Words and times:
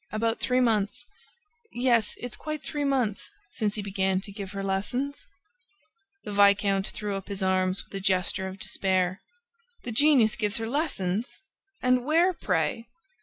'""About 0.18 0.40
three 0.40 0.60
months... 0.60 1.04
Yes, 1.70 2.14
it's 2.18 2.36
quite 2.36 2.62
three 2.62 2.84
months 2.84 3.28
since 3.50 3.74
he 3.74 3.82
began 3.82 4.18
to 4.22 4.32
give 4.32 4.52
her 4.52 4.62
lessons." 4.64 5.26
The 6.24 6.32
viscount 6.32 6.86
threw 6.86 7.16
up 7.16 7.28
his 7.28 7.42
arms 7.42 7.84
with 7.84 7.92
a 7.94 8.00
gesture 8.00 8.48
of 8.48 8.58
despair. 8.58 9.20
"The 9.82 9.92
genius 9.92 10.36
gives 10.36 10.56
her 10.56 10.70
lessons!... 10.70 11.42
And 11.82 12.06
where, 12.06 12.32
pray?" 12.32 12.86